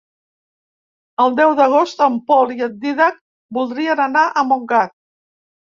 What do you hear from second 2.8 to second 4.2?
Dídac voldrien